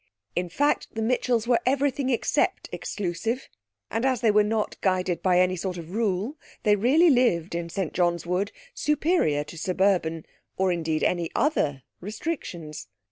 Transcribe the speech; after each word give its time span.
In 0.35 0.49
fact, 0.49 0.87
the 0.95 1.01
Mitchells 1.03 1.45
were 1.47 1.59
everything 1.63 2.09
except 2.09 2.67
exclusive, 2.71 3.47
and 3.91 4.03
as 4.03 4.21
they 4.21 4.31
were 4.31 4.43
not 4.43 4.81
guided 4.81 5.21
by 5.21 5.39
any 5.39 5.55
sort 5.55 5.77
of 5.77 5.91
rule, 5.91 6.39
they 6.63 6.75
really 6.75 7.11
lived, 7.11 7.53
in 7.53 7.69
St 7.69 7.93
John's 7.93 8.25
Wood, 8.25 8.51
superior 8.73 9.43
to 9.43 9.59
suburban 9.59 10.25
or 10.57 10.71
indeed 10.71 11.03
any 11.03 11.29
other 11.35 11.83
restrictions. 11.99 12.87